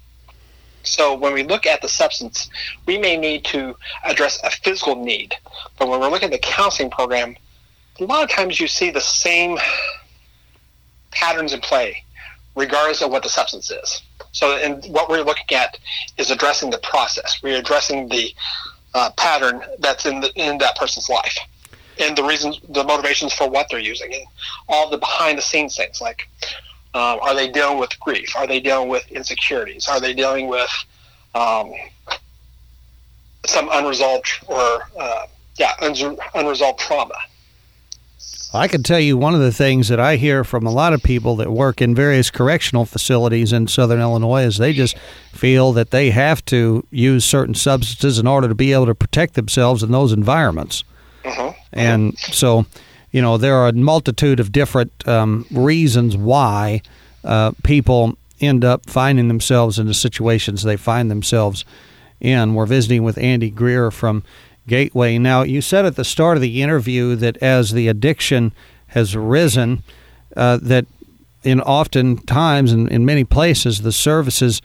So 0.83 1.15
when 1.15 1.33
we 1.33 1.43
look 1.43 1.65
at 1.65 1.81
the 1.81 1.89
substance, 1.89 2.49
we 2.85 2.97
may 2.97 3.17
need 3.17 3.45
to 3.45 3.75
address 4.03 4.39
a 4.43 4.51
physical 4.51 4.95
need. 4.95 5.35
But 5.79 5.87
when 5.87 5.99
we're 5.99 6.09
looking 6.09 6.27
at 6.27 6.31
the 6.31 6.37
counseling 6.37 6.89
program, 6.89 7.35
a 7.99 8.03
lot 8.03 8.23
of 8.23 8.29
times 8.29 8.59
you 8.59 8.67
see 8.67 8.91
the 8.91 9.01
same 9.01 9.57
patterns 11.11 11.53
in 11.53 11.61
play, 11.61 12.03
regardless 12.55 13.01
of 13.01 13.11
what 13.11 13.23
the 13.23 13.29
substance 13.29 13.71
is. 13.71 14.01
So 14.31 14.57
and 14.57 14.83
what 14.85 15.09
we're 15.09 15.23
looking 15.23 15.55
at 15.55 15.77
is 16.17 16.31
addressing 16.31 16.69
the 16.69 16.79
process. 16.79 17.41
We're 17.41 17.59
addressing 17.59 18.09
the 18.09 18.33
uh, 18.93 19.11
pattern 19.11 19.61
that's 19.79 20.05
in 20.05 20.19
the, 20.19 20.31
in 20.35 20.57
that 20.57 20.75
person's 20.75 21.07
life, 21.07 21.37
and 21.99 22.17
the 22.17 22.23
reasons, 22.23 22.59
the 22.69 22.83
motivations 22.83 23.33
for 23.33 23.49
what 23.49 23.67
they're 23.69 23.79
using, 23.79 24.13
and 24.13 24.23
all 24.67 24.89
the 24.89 24.97
behind 24.97 25.37
the 25.37 25.41
scenes 25.41 25.77
things 25.77 26.01
like 26.01 26.27
um, 26.93 27.19
are 27.21 27.33
they 27.35 27.49
dealing 27.49 27.79
with 27.79 27.99
grief? 27.99 28.35
Are 28.35 28.47
they 28.47 28.59
dealing 28.59 28.89
with 28.89 29.09
insecurities? 29.11 29.87
Are 29.87 29.99
they 29.99 30.13
dealing 30.13 30.47
with 30.47 30.71
um, 31.33 31.71
some 33.45 33.69
unresolved 33.71 34.27
or 34.47 34.87
uh, 34.99 35.25
yeah 35.57 35.73
un- 35.81 36.17
unresolved 36.35 36.79
trauma? 36.79 37.15
I 38.55 38.67
can 38.67 38.83
tell 38.83 38.99
you 38.99 39.17
one 39.17 39.33
of 39.33 39.39
the 39.39 39.51
things 39.51 39.87
that 39.87 39.99
I 39.99 40.15
hear 40.15 40.43
from 40.43 40.67
a 40.67 40.71
lot 40.71 40.93
of 40.93 41.01
people 41.01 41.35
that 41.37 41.51
work 41.51 41.81
in 41.81 41.95
various 41.95 42.29
correctional 42.29 42.85
facilities 42.85 43.51
in 43.51 43.67
Southern 43.67 43.99
Illinois 43.99 44.43
is 44.43 44.57
they 44.57 44.73
just 44.73 44.95
feel 45.31 45.73
that 45.73 45.89
they 45.89 46.11
have 46.11 46.45
to 46.45 46.85
use 46.91 47.25
certain 47.25 47.55
substances 47.55 48.19
in 48.19 48.27
order 48.27 48.47
to 48.47 48.53
be 48.53 48.71
able 48.71 48.85
to 48.85 48.93
protect 48.93 49.33
themselves 49.33 49.81
in 49.81 49.91
those 49.91 50.11
environments. 50.11 50.83
Uh-huh. 51.25 51.53
And 51.71 52.15
so 52.19 52.67
you 53.13 53.21
know, 53.21 53.37
there 53.37 53.55
are 53.55 53.67
a 53.67 53.73
multitude 53.73 54.41
of 54.41 54.51
different 54.51 55.07
um, 55.07 55.45
reasons 55.51 56.17
why 56.17 56.81
uh, 57.23 57.51
people 57.63 58.17
end 58.41 58.65
up 58.65 58.89
finding 58.89 59.27
themselves 59.29 59.77
in 59.79 59.85
the 59.85 59.93
situations 59.93 60.63
they 60.63 60.75
find 60.75 61.09
themselves 61.09 61.63
in. 62.19 62.55
We're 62.55 62.65
visiting 62.65 63.03
with 63.03 63.19
Andy 63.19 63.51
Greer 63.51 63.91
from 63.91 64.23
Gateway. 64.67 65.19
Now, 65.19 65.43
you 65.43 65.61
said 65.61 65.85
at 65.85 65.95
the 65.95 66.03
start 66.03 66.37
of 66.37 66.41
the 66.41 66.61
interview 66.61 67.15
that 67.17 67.37
as 67.37 67.71
the 67.71 67.87
addiction 67.87 68.51
has 68.87 69.15
risen, 69.15 69.83
uh, 70.35 70.57
that 70.63 70.87
in 71.43 71.61
often 71.61 72.17
times 72.17 72.71
and 72.71 72.89
in 72.91 73.05
many 73.05 73.23
places 73.23 73.83
the 73.83 73.91
services 73.91 74.59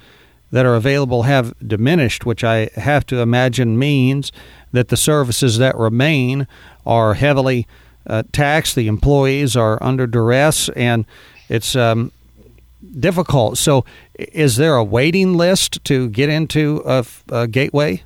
that 0.50 0.64
are 0.64 0.74
available 0.74 1.24
have 1.24 1.52
diminished, 1.66 2.24
which 2.24 2.42
I 2.42 2.70
have 2.76 3.04
to 3.06 3.18
imagine 3.18 3.78
means 3.78 4.32
that 4.72 4.88
the 4.88 4.96
services 4.96 5.58
that 5.58 5.76
remain 5.76 6.46
are 6.86 7.12
heavily 7.12 7.66
uh, 8.08 8.22
taxed. 8.32 8.74
The 8.74 8.88
employees 8.88 9.56
are 9.56 9.82
under 9.82 10.06
duress, 10.06 10.68
and 10.70 11.04
it's 11.48 11.76
um, 11.76 12.12
difficult. 12.98 13.58
So, 13.58 13.84
is 14.14 14.56
there 14.56 14.76
a 14.76 14.84
waiting 14.84 15.36
list 15.36 15.84
to 15.84 16.08
get 16.08 16.28
into 16.28 16.82
a, 16.84 17.04
a 17.30 17.46
gateway? 17.46 18.02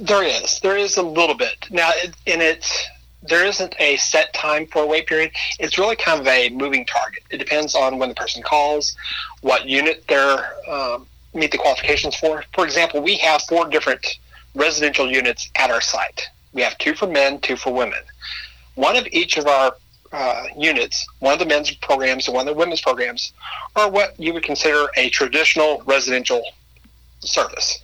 There 0.00 0.22
is. 0.22 0.60
There 0.60 0.76
is 0.76 0.96
a 0.96 1.02
little 1.02 1.34
bit 1.34 1.66
now, 1.70 1.90
and 2.26 2.42
it's 2.42 2.86
there 3.22 3.44
isn't 3.44 3.74
a 3.78 3.96
set 3.96 4.32
time 4.32 4.66
for 4.66 4.82
a 4.82 4.86
wait 4.86 5.06
period. 5.06 5.32
It's 5.58 5.76
really 5.76 5.96
kind 5.96 6.20
of 6.20 6.26
a 6.26 6.48
moving 6.50 6.86
target. 6.86 7.22
It 7.30 7.38
depends 7.38 7.74
on 7.74 7.98
when 7.98 8.08
the 8.08 8.14
person 8.14 8.42
calls, 8.42 8.96
what 9.42 9.66
unit 9.66 10.04
they're 10.08 10.54
um, 10.70 11.06
meet 11.34 11.50
the 11.52 11.58
qualifications 11.58 12.16
for. 12.16 12.44
For 12.54 12.64
example, 12.64 13.02
we 13.02 13.16
have 13.16 13.42
four 13.42 13.68
different 13.68 14.18
residential 14.54 15.10
units 15.10 15.50
at 15.56 15.70
our 15.70 15.80
site. 15.80 16.28
We 16.52 16.62
have 16.62 16.76
two 16.78 16.94
for 16.94 17.06
men, 17.06 17.40
two 17.40 17.56
for 17.56 17.72
women 17.72 18.00
one 18.74 18.96
of 18.96 19.06
each 19.12 19.36
of 19.36 19.46
our 19.46 19.76
uh, 20.12 20.44
units, 20.56 21.06
one 21.20 21.32
of 21.32 21.38
the 21.38 21.46
men's 21.46 21.70
programs 21.70 22.26
and 22.26 22.34
one 22.34 22.46
of 22.46 22.54
the 22.54 22.58
women's 22.58 22.80
programs, 22.80 23.32
are 23.76 23.90
what 23.90 24.18
you 24.18 24.32
would 24.32 24.42
consider 24.42 24.88
a 24.96 25.08
traditional 25.10 25.82
residential 25.86 26.42
service. 27.20 27.78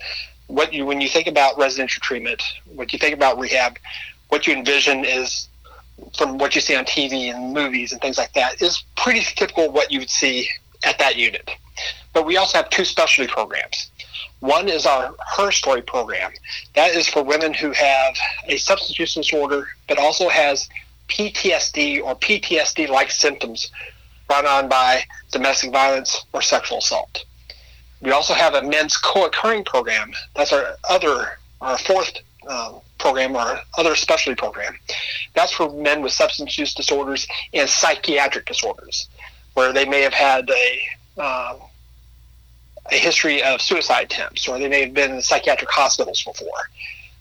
What 0.48 0.72
you, 0.72 0.86
when 0.86 1.00
you 1.00 1.08
think 1.08 1.26
about 1.26 1.58
residential 1.58 2.00
treatment, 2.00 2.42
what 2.74 2.92
you 2.92 2.98
think 2.98 3.14
about 3.14 3.38
rehab, 3.38 3.78
what 4.28 4.46
you 4.46 4.54
envision 4.54 5.04
is 5.04 5.48
from 6.16 6.38
what 6.38 6.54
you 6.54 6.60
see 6.60 6.76
on 6.76 6.84
TV 6.84 7.34
and 7.34 7.54
movies 7.54 7.92
and 7.92 8.00
things 8.00 8.18
like 8.18 8.32
that 8.34 8.60
is 8.60 8.84
pretty 8.96 9.20
typical 9.20 9.70
what 9.70 9.90
you 9.90 10.00
would 10.00 10.10
see 10.10 10.48
at 10.84 10.98
that 10.98 11.16
unit. 11.16 11.50
But 12.16 12.24
we 12.24 12.38
also 12.38 12.56
have 12.56 12.70
two 12.70 12.86
specialty 12.86 13.30
programs. 13.30 13.90
One 14.40 14.70
is 14.70 14.86
our 14.86 15.14
Her 15.36 15.50
Story 15.50 15.82
program. 15.82 16.32
That 16.74 16.94
is 16.94 17.06
for 17.06 17.22
women 17.22 17.52
who 17.52 17.72
have 17.72 18.16
a 18.46 18.56
substance 18.56 18.98
use 18.98 19.16
disorder, 19.16 19.68
but 19.86 19.98
also 19.98 20.30
has 20.30 20.66
PTSD 21.08 22.02
or 22.02 22.16
PTSD 22.16 22.88
like 22.88 23.10
symptoms 23.10 23.70
brought 24.28 24.46
on 24.46 24.66
by 24.66 25.04
domestic 25.30 25.72
violence 25.72 26.24
or 26.32 26.40
sexual 26.40 26.78
assault. 26.78 27.26
We 28.00 28.12
also 28.12 28.32
have 28.32 28.54
a 28.54 28.62
men's 28.62 28.96
co 28.96 29.26
occurring 29.26 29.64
program. 29.64 30.10
That's 30.34 30.54
our 30.54 30.76
other, 30.88 31.38
our 31.60 31.76
fourth 31.76 32.12
um, 32.48 32.80
program, 32.98 33.36
our 33.36 33.60
other 33.76 33.94
specialty 33.94 34.36
program. 34.36 34.74
That's 35.34 35.52
for 35.52 35.70
men 35.70 36.00
with 36.00 36.12
substance 36.12 36.56
use 36.56 36.72
disorders 36.72 37.28
and 37.52 37.68
psychiatric 37.68 38.46
disorders, 38.46 39.06
where 39.52 39.74
they 39.74 39.84
may 39.84 40.00
have 40.00 40.14
had 40.14 40.48
a, 40.48 41.20
uh, 41.20 41.58
a 42.90 42.96
history 42.96 43.42
of 43.42 43.60
suicide 43.60 44.04
attempts 44.04 44.46
or 44.48 44.58
they 44.58 44.68
may 44.68 44.82
have 44.82 44.94
been 44.94 45.14
in 45.14 45.22
psychiatric 45.22 45.70
hospitals 45.70 46.22
before. 46.22 46.70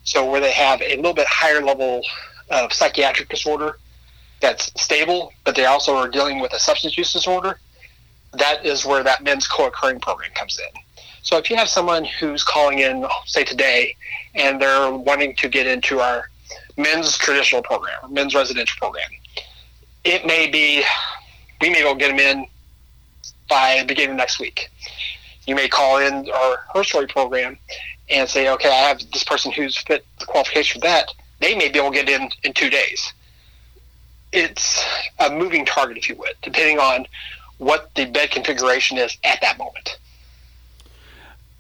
So, 0.04 0.30
where 0.30 0.40
they 0.40 0.52
have 0.52 0.82
a 0.82 0.96
little 0.98 1.14
bit 1.14 1.28
higher 1.28 1.62
level 1.62 2.02
of 2.52 2.72
psychiatric 2.72 3.30
disorder 3.30 3.80
that's 4.40 4.72
stable, 4.80 5.34
but 5.44 5.56
they 5.56 5.66
also 5.66 5.96
are 5.96 6.08
dealing 6.08 6.40
with 6.40 6.54
a 6.54 6.60
substance 6.60 6.98
use 6.98 7.12
disorder, 7.12 7.60
that 8.34 8.66
is 8.66 8.86
where 8.86 9.04
that 9.04 9.24
men's 9.24 9.48
co-occurring 9.48 10.00
program 10.00 10.30
comes 10.36 10.60
in. 10.60 10.82
So 11.22 11.38
if 11.38 11.50
you 11.50 11.56
have 11.56 11.70
someone 11.70 12.06
who's 12.06 12.44
calling 12.44 12.80
in, 12.80 13.08
say 13.26 13.44
today, 13.44 13.96
and 14.36 14.62
they're 14.62 14.92
wanting 14.92 15.36
to 15.38 15.50
get 15.50 15.66
into 15.66 16.00
our 16.00 16.30
men's 16.78 17.18
traditional 17.18 17.64
program, 17.64 18.14
men's 18.14 18.36
residential 18.36 18.78
program, 18.78 19.10
it 20.04 20.26
may 20.26 20.48
be 20.48 20.84
we 21.62 21.70
may 21.70 21.82
go 21.82 21.96
get 21.96 22.10
them 22.10 22.20
in 22.20 22.46
by 23.50 23.84
beginning 23.86 24.12
of 24.12 24.18
next 24.18 24.40
week. 24.40 24.70
You 25.46 25.56
may 25.56 25.68
call 25.68 25.98
in 25.98 26.30
our 26.30 26.66
her 26.74 26.84
story 26.84 27.08
program 27.08 27.58
and 28.10 28.28
say, 28.30 28.50
okay, 28.50 28.70
I 28.70 28.88
have 28.90 29.00
this 29.12 29.24
person 29.24 29.52
who's 29.52 29.78
fit 29.78 30.06
the 30.20 30.26
qualification 30.26 30.82
for 30.82 30.88
that 30.88 31.12
they 31.40 31.56
may 31.56 31.70
be 31.70 31.80
able 31.80 31.92
to 31.92 32.04
get 32.04 32.10
in 32.10 32.30
in 32.44 32.54
two 32.54 32.70
days. 32.70 33.14
It's 34.32 34.84
a 35.20 35.30
moving 35.30 35.66
target, 35.66 35.98
if 35.98 36.10
you 36.10 36.16
would, 36.16 36.34
depending 36.42 36.80
on 36.80 37.06
what 37.58 37.94
the 37.96 38.06
bed 38.06 38.32
configuration 38.32 38.98
is 38.98 39.18
at 39.24 39.40
that 39.42 39.58
moment. 39.58 39.98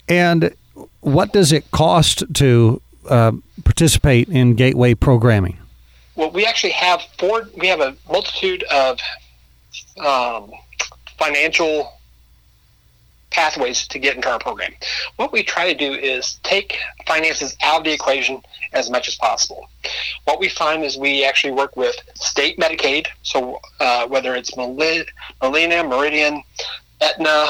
And 0.10 0.56
what 1.02 1.32
does 1.32 1.52
it 1.52 1.72
cost 1.72 2.24
to 2.36 2.82
uh, 3.10 3.32
participate 3.64 4.28
in 4.30 4.56
Gateway 4.56 4.94
programming? 4.94 5.58
Well, 6.16 6.32
we 6.32 6.46
actually 6.46 6.74
have 6.74 7.02
four. 7.18 7.48
We 7.58 7.68
have 7.68 7.80
a 7.80 7.96
multitude 8.10 8.64
of 8.64 9.00
um, 9.98 10.52
financial 11.18 11.94
pathways 13.36 13.86
to 13.90 14.00
get 14.00 14.16
into 14.16 14.30
our 14.30 14.40
program. 14.40 14.72
What 15.18 15.34
we 15.34 15.44
try 15.44 15.72
to 15.72 15.78
do 15.78 15.92
is 15.94 16.40
take 16.44 16.78
finances 17.06 17.58
out 17.62 17.80
of 17.80 17.84
the 17.84 17.92
equation 17.92 18.42
as 18.72 18.90
much 18.90 19.10
as 19.10 19.16
possible. 19.16 19.68
What 20.24 20.40
we 20.40 20.48
find 20.48 20.84
is 20.84 20.98
we 20.98 21.26
actually 21.26 21.52
work 21.52 21.76
with 21.76 21.98
state 22.14 22.58
Medicaid, 22.58 23.08
so 23.24 23.60
uh, 23.82 24.08
whether 24.08 24.36
it's 24.36 24.56
Molina, 24.56 25.84
Meridian, 25.84 26.44
Aetna, 27.02 27.48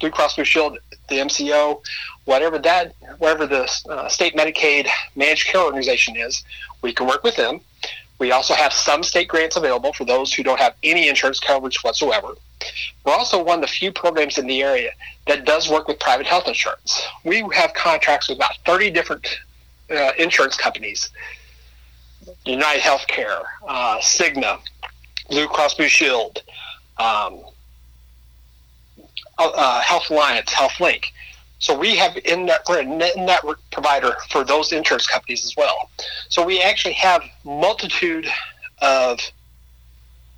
Blue 0.00 0.10
Cross 0.10 0.36
Blue 0.36 0.44
Shield, 0.44 0.78
the 1.08 1.16
MCO, 1.16 1.80
whatever 2.26 2.58
that, 2.58 2.94
whatever 3.16 3.46
the 3.46 3.62
uh, 3.88 4.08
state 4.08 4.34
Medicaid 4.34 4.86
managed 5.16 5.46
care 5.46 5.62
organization 5.62 6.14
is, 6.14 6.44
we 6.82 6.92
can 6.92 7.06
work 7.06 7.24
with 7.24 7.36
them. 7.36 7.60
We 8.22 8.30
also 8.30 8.54
have 8.54 8.72
some 8.72 9.02
state 9.02 9.26
grants 9.26 9.56
available 9.56 9.92
for 9.92 10.04
those 10.04 10.32
who 10.32 10.44
don't 10.44 10.60
have 10.60 10.76
any 10.84 11.08
insurance 11.08 11.40
coverage 11.40 11.82
whatsoever. 11.82 12.28
We're 13.04 13.14
also 13.14 13.42
one 13.42 13.56
of 13.56 13.62
the 13.62 13.66
few 13.66 13.90
programs 13.90 14.38
in 14.38 14.46
the 14.46 14.62
area 14.62 14.92
that 15.26 15.44
does 15.44 15.68
work 15.68 15.88
with 15.88 15.98
private 15.98 16.26
health 16.26 16.46
insurance. 16.46 17.02
We 17.24 17.44
have 17.52 17.74
contracts 17.74 18.28
with 18.28 18.38
about 18.38 18.58
30 18.64 18.90
different 18.92 19.26
uh, 19.90 20.12
insurance 20.20 20.56
companies 20.56 21.10
United 22.46 22.80
Healthcare, 22.80 23.42
uh, 23.66 23.98
Cigna, 23.98 24.60
Blue 25.28 25.48
Cross 25.48 25.74
Blue 25.74 25.88
Shield, 25.88 26.44
um, 26.98 27.40
uh, 29.36 29.50
uh 29.52 29.80
Health 29.80 30.10
Alliance, 30.10 30.52
Health 30.52 30.78
Link. 30.78 31.12
So 31.62 31.78
we 31.78 31.94
have 31.96 32.16
in 32.16 32.46
that 32.46 32.62
we're 32.68 32.80
a 32.80 32.84
network 32.84 33.60
provider 33.70 34.16
for 34.30 34.42
those 34.42 34.72
insurance 34.72 35.06
companies 35.06 35.44
as 35.44 35.56
well. 35.56 35.90
So 36.28 36.44
we 36.44 36.60
actually 36.60 36.94
have 36.94 37.22
multitude 37.44 38.26
of 38.80 39.20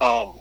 um, 0.03 0.39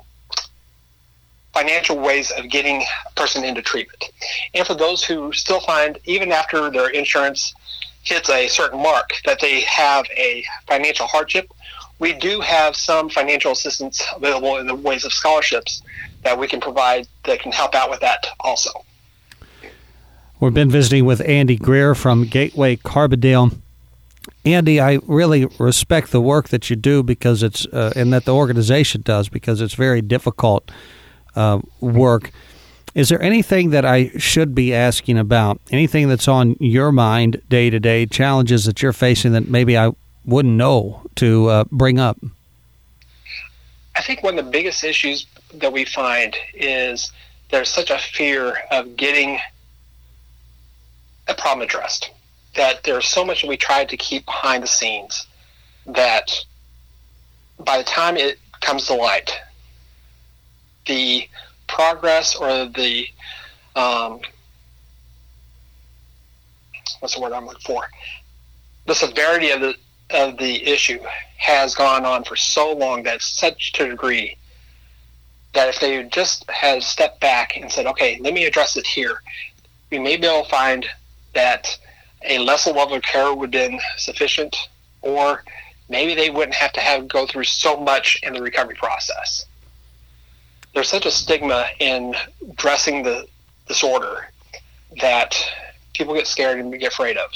financial 1.54 1.98
ways 1.98 2.32
of 2.32 2.50
getting 2.50 2.84
a 3.06 3.14
person 3.16 3.46
into 3.46 3.62
treatment. 3.62 4.12
And 4.54 4.68
for 4.68 4.74
those 4.74 5.06
who 5.06 5.32
still 5.32 5.62
find, 5.62 5.98
even 6.04 6.34
after 6.34 6.70
their 6.70 6.90
insurance 6.90 7.54
hits 8.02 8.30
a 8.30 8.50
certain 8.50 8.84
mark, 8.84 9.12
that 9.26 9.40
they 9.40 9.62
have 9.62 10.06
a 10.18 10.44
financial 10.68 11.08
hardship, 11.08 11.50
we 12.00 12.12
do 12.12 12.42
have 12.42 12.76
some 12.76 13.10
financial 13.10 13.54
assistance 13.54 14.06
available 14.14 14.58
in 14.58 14.68
the 14.68 14.76
ways 14.76 15.06
of 15.06 15.14
scholarships 15.14 15.82
that 16.24 16.38
we 16.38 16.46
can 16.46 16.60
provide 16.60 17.08
that 17.24 17.40
can 17.40 17.54
help 17.54 17.74
out 17.74 17.90
with 17.90 18.02
that 18.02 18.28
also. 18.42 18.84
We've 20.44 20.54
been 20.54 20.70
visiting 20.70 21.06
with 21.06 21.22
Andy 21.26 21.56
Greer 21.56 21.96
from 21.96 22.26
Gateway 22.26 22.76
Carbondale. 22.76 23.58
Andy, 24.44 24.82
I 24.82 25.00
really 25.08 25.46
respect 25.58 26.12
the 26.12 26.20
work 26.20 26.50
that 26.50 26.70
you 26.70 26.76
do 26.76 27.02
because 27.02 27.44
it's 27.44 27.66
uh, 27.68 27.94
and 27.96 28.12
that 28.12 28.26
the 28.26 28.36
organization 28.36 29.04
does 29.04 29.30
because 29.30 29.62
it's 29.62 29.74
very 29.74 30.02
difficult 30.02 30.70
uh, 31.38 31.62
work. 31.80 32.32
Is 32.94 33.08
there 33.08 33.22
anything 33.22 33.70
that 33.70 33.86
I 33.86 34.10
should 34.18 34.54
be 34.54 34.74
asking 34.74 35.18
about? 35.18 35.62
Anything 35.72 36.10
that's 36.10 36.28
on 36.28 36.58
your 36.60 36.92
mind 36.92 37.42
day 37.48 37.70
to 37.70 37.80
day, 37.80 38.06
challenges 38.06 38.66
that 38.66 38.82
you're 38.82 38.92
facing 38.92 39.32
that 39.32 39.48
maybe 39.48 39.78
I 39.78 39.94
wouldn't 40.26 40.56
know 40.56 41.04
to 41.16 41.48
uh, 41.48 41.64
bring 41.72 42.00
up? 42.00 42.20
I 43.96 44.02
think 44.02 44.24
one 44.24 44.38
of 44.38 44.44
the 44.44 44.52
biggest 44.52 44.84
issues 44.84 45.26
that 45.54 45.72
we 45.72 45.86
find 45.86 46.36
is 46.54 47.14
there's 47.50 47.70
such 47.70 47.90
a 47.90 47.98
fear 47.98 48.58
of 48.72 48.98
getting 48.98 49.40
a 51.28 51.34
problem 51.34 51.62
addressed. 51.68 52.12
That 52.56 52.84
there's 52.84 53.08
so 53.08 53.26
much 53.26 53.42
that 53.42 53.48
we 53.48 53.58
tried 53.58 53.90
to 53.90 53.98
keep 53.98 54.26
behind 54.26 54.64
the 54.64 54.68
scenes 54.68 55.26
that 55.88 56.32
by 57.60 57.78
the 57.78 57.84
time 57.84 58.16
it 58.16 58.40
comes 58.62 58.88
to 58.88 58.94
light, 58.94 59.36
the 60.86 61.28
progress 61.68 62.36
or 62.36 62.66
the 62.66 63.08
um, 63.76 64.20
what's 67.00 67.16
the 67.16 67.22
word 67.22 67.34
I'm 67.34 67.46
looking 67.46 67.62
for? 67.66 67.88
The 68.86 68.96
severity 68.96 69.50
of 69.50 69.62
the 69.62 69.76
of 70.10 70.38
the 70.38 70.68
issue 70.68 71.00
has 71.38 71.74
gone 71.74 72.06
on 72.06 72.24
for 72.24 72.36
so 72.36 72.74
long 72.74 73.04
that 73.04 73.22
such 73.22 73.74
a 73.80 73.90
degree 73.90 74.38
that 75.54 75.70
if 75.70 75.80
they 75.80 76.04
just 76.04 76.50
had 76.50 76.84
stepped 76.84 77.20
back 77.20 77.58
and 77.58 77.72
said, 77.72 77.86
okay, 77.86 78.18
let 78.22 78.34
me 78.34 78.46
address 78.46 78.76
it 78.76 78.86
here, 78.86 79.22
we 79.92 80.00
may 80.00 80.18
be 80.18 80.28
able 80.28 80.44
to 80.44 80.50
find 80.50 80.86
that 81.34 81.78
a 82.26 82.40
lesser 82.40 82.72
level 82.72 82.96
of 82.96 83.04
care 83.04 83.34
would 83.34 83.54
have 83.54 83.70
been 83.70 83.80
sufficient, 83.98 84.56
or 85.02 85.44
maybe 85.90 86.16
they 86.16 86.30
wouldn't 86.30 86.56
have 86.56 86.74
to 86.74 86.80
have 86.80 87.08
go 87.08 87.28
through 87.28 87.44
so 87.44 87.78
much 87.78 88.20
in 88.24 88.34
the 88.34 88.42
recovery 88.42 88.76
process. 88.76 89.46
There's 90.74 90.90
such 90.90 91.06
a 91.06 91.12
stigma 91.12 91.68
in 91.80 92.16
addressing 92.50 93.04
the 93.04 93.28
disorder 93.68 94.30
that 95.02 95.36
people 95.94 96.14
get 96.14 96.28
scared 96.28 96.60
and 96.60 96.72
get 96.80 96.92
afraid 96.92 97.18
of. 97.18 97.30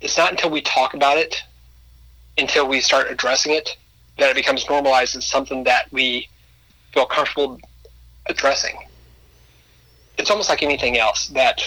It's 0.00 0.16
not 0.16 0.30
until 0.30 0.50
we 0.50 0.60
talk 0.60 0.94
about 0.94 1.16
it, 1.16 1.42
until 2.36 2.68
we 2.68 2.80
start 2.80 3.10
addressing 3.10 3.52
it, 3.52 3.76
that 4.18 4.30
it 4.30 4.36
becomes 4.36 4.68
normalized 4.68 5.16
as 5.16 5.26
something 5.26 5.64
that 5.64 5.90
we 5.92 6.28
feel 6.92 7.06
comfortable 7.06 7.58
addressing. 8.26 8.76
It's 10.18 10.30
almost 10.30 10.48
like 10.48 10.62
anything 10.62 10.98
else 10.98 11.28
that 11.28 11.62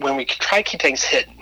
when 0.00 0.16
we 0.16 0.24
try 0.24 0.62
to 0.62 0.68
keep 0.68 0.80
things 0.80 1.02
hidden, 1.02 1.34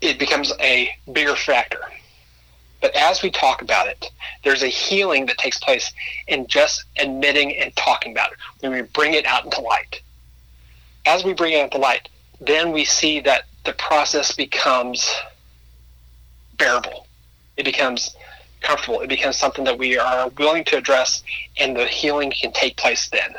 it 0.00 0.18
becomes 0.18 0.52
a 0.60 0.90
bigger 1.12 1.34
factor. 1.34 1.80
But 2.80 2.94
as 2.94 3.22
we 3.22 3.30
talk 3.30 3.62
about 3.62 3.86
it, 3.86 4.10
there's 4.42 4.62
a 4.62 4.68
healing 4.68 5.24
that 5.26 5.38
takes 5.38 5.58
place 5.58 5.90
in 6.28 6.46
just 6.46 6.84
admitting 6.98 7.56
and 7.56 7.74
talking 7.76 8.12
about 8.12 8.32
it 8.32 8.38
when 8.60 8.72
we 8.72 8.82
bring 8.82 9.14
it 9.14 9.24
out 9.24 9.44
into 9.44 9.62
light. 9.62 10.02
As 11.06 11.24
we 11.24 11.32
bring 11.32 11.54
it 11.54 11.60
out 11.60 11.64
into 11.64 11.78
light, 11.78 12.10
then 12.40 12.72
we 12.72 12.84
see 12.84 13.20
that 13.20 13.44
the 13.64 13.72
process 13.72 14.32
becomes 14.32 15.14
bearable. 16.58 17.06
It 17.56 17.64
becomes 17.64 18.14
comfortable. 18.60 19.00
It 19.00 19.08
becomes 19.08 19.38
something 19.38 19.64
that 19.64 19.78
we 19.78 19.96
are 19.96 20.28
willing 20.36 20.64
to 20.64 20.76
address, 20.76 21.22
and 21.56 21.74
the 21.74 21.86
healing 21.86 22.30
can 22.30 22.52
take 22.52 22.76
place 22.76 23.08
then. 23.08 23.34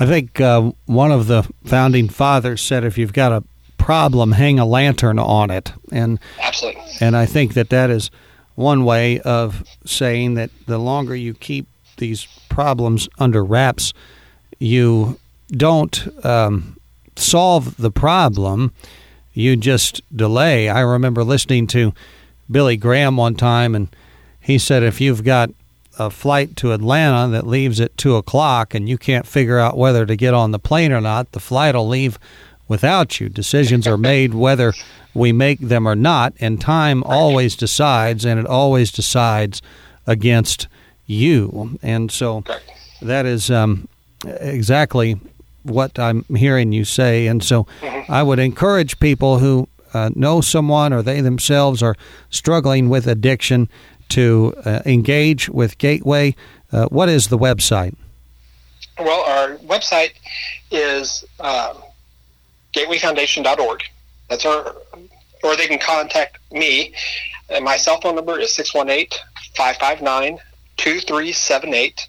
I 0.00 0.06
think 0.06 0.40
uh, 0.40 0.72
one 0.86 1.12
of 1.12 1.26
the 1.26 1.42
founding 1.64 2.08
fathers 2.08 2.62
said, 2.62 2.84
"If 2.84 2.96
you've 2.96 3.12
got 3.12 3.32
a 3.32 3.44
problem, 3.76 4.32
hang 4.32 4.58
a 4.58 4.64
lantern 4.64 5.18
on 5.18 5.50
it." 5.50 5.72
And 5.92 6.18
absolutely. 6.40 6.82
And 7.00 7.16
I 7.16 7.26
think 7.26 7.54
that 7.54 7.68
that 7.68 7.90
is 7.90 8.10
one 8.54 8.84
way 8.84 9.20
of 9.20 9.62
saying 9.84 10.34
that 10.34 10.50
the 10.66 10.78
longer 10.78 11.14
you 11.14 11.34
keep 11.34 11.66
these 11.98 12.26
problems 12.48 13.08
under 13.18 13.44
wraps, 13.44 13.92
you 14.58 15.18
don't 15.50 16.08
um, 16.24 16.78
solve 17.16 17.76
the 17.76 17.90
problem. 17.90 18.72
You 19.32 19.56
just 19.56 20.02
delay. 20.14 20.68
I 20.68 20.80
remember 20.80 21.22
listening 21.22 21.66
to 21.68 21.92
Billy 22.50 22.76
Graham 22.76 23.16
one 23.16 23.34
time, 23.34 23.74
and 23.74 23.88
he 24.40 24.58
said, 24.58 24.82
if 24.82 25.00
you've 25.00 25.24
got 25.24 25.50
a 25.98 26.10
flight 26.10 26.56
to 26.56 26.72
Atlanta 26.72 27.30
that 27.32 27.46
leaves 27.46 27.80
at 27.80 27.96
two 27.96 28.16
o'clock 28.16 28.74
and 28.74 28.88
you 28.88 28.96
can't 28.96 29.26
figure 29.26 29.58
out 29.58 29.76
whether 29.76 30.06
to 30.06 30.16
get 30.16 30.34
on 30.34 30.50
the 30.50 30.58
plane 30.58 30.92
or 30.92 31.00
not, 31.00 31.32
the 31.32 31.40
flight 31.40 31.74
will 31.74 31.88
leave 31.88 32.18
without 32.68 33.20
you. 33.20 33.28
Decisions 33.28 33.86
are 33.86 33.98
made 33.98 34.34
whether 34.46 34.72
we 35.12 35.32
make 35.32 35.58
them 35.60 35.86
or 35.86 35.96
not, 35.96 36.32
and 36.40 36.60
time 36.60 37.02
always 37.02 37.56
decides, 37.56 38.24
and 38.24 38.38
it 38.38 38.46
always 38.46 38.92
decides 38.92 39.60
against 40.06 40.68
you. 41.06 41.78
And 41.82 42.12
so 42.12 42.44
that 43.02 43.26
is 43.26 43.50
um, 43.50 43.88
exactly 44.24 45.18
what 45.62 45.98
I'm 45.98 46.24
hearing 46.24 46.72
you 46.72 46.84
say. 46.84 47.26
And 47.26 47.42
so 47.42 47.64
mm-hmm. 47.80 48.10
I 48.10 48.22
would 48.22 48.38
encourage 48.38 49.00
people 49.00 49.38
who 49.38 49.68
uh, 49.94 50.10
know 50.14 50.40
someone 50.40 50.92
or 50.92 51.02
they 51.02 51.20
themselves 51.20 51.82
are 51.82 51.96
struggling 52.30 52.88
with 52.88 53.06
addiction 53.06 53.68
to 54.10 54.54
uh, 54.64 54.80
engage 54.84 55.48
with 55.48 55.78
Gateway, 55.78 56.34
uh, 56.72 56.86
what 56.86 57.08
is 57.08 57.28
the 57.28 57.38
website? 57.38 57.94
Well, 58.98 59.20
our 59.20 59.56
website 59.58 60.12
is 60.70 61.24
uh, 61.38 61.74
gatewayfoundation.org. 62.74 63.82
That's 64.28 64.44
our, 64.44 64.76
or 65.42 65.56
they 65.56 65.66
can 65.66 65.78
contact 65.78 66.38
me. 66.52 66.92
And 67.48 67.64
my 67.64 67.76
cell 67.76 68.00
phone 68.00 68.16
number 68.16 68.38
is 68.38 68.52
618 68.54 69.18
559 69.56 70.38
2378. 70.76 72.08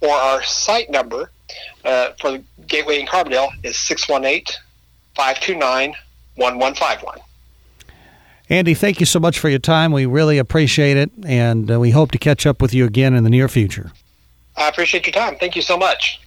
Or 0.00 0.10
our 0.10 0.42
site 0.42 0.90
number 0.90 1.30
uh, 1.84 2.10
for 2.20 2.38
Gateway 2.66 3.00
in 3.00 3.06
Carbondale 3.06 3.50
is 3.62 3.76
618 3.76 4.56
529 5.14 5.94
1151. 6.36 7.18
Andy, 8.50 8.74
thank 8.74 9.00
you 9.00 9.06
so 9.06 9.18
much 9.18 9.38
for 9.38 9.48
your 9.48 9.58
time. 9.58 9.90
We 9.92 10.04
really 10.06 10.38
appreciate 10.38 10.96
it, 10.96 11.10
and 11.24 11.70
uh, 11.70 11.80
we 11.80 11.90
hope 11.90 12.10
to 12.12 12.18
catch 12.18 12.46
up 12.46 12.60
with 12.60 12.74
you 12.74 12.84
again 12.84 13.14
in 13.14 13.24
the 13.24 13.30
near 13.30 13.48
future. 13.48 13.92
I 14.56 14.68
appreciate 14.68 15.06
your 15.06 15.12
time. 15.12 15.36
Thank 15.36 15.56
you 15.56 15.62
so 15.62 15.76
much. 15.76 16.20